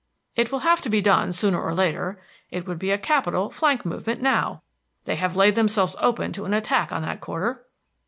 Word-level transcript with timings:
"It 0.35 0.51
will 0.51 0.61
have 0.65 0.81
to 0.81 0.89
be 0.89 0.99
done, 0.99 1.31
sooner 1.31 1.61
or 1.61 1.75
later. 1.75 2.19
It 2.49 2.65
would 2.65 2.79
be 2.79 2.89
a 2.89 2.97
capital 2.97 3.51
flank 3.51 3.85
movement 3.85 4.19
now. 4.19 4.63
They 5.05 5.15
have 5.17 5.35
laid 5.35 5.53
themselves 5.53 5.95
open 6.01 6.33
to 6.33 6.45
an 6.45 6.55
attack 6.55 6.91
on 6.91 7.03
that 7.03 7.21
quarter." 7.21 7.67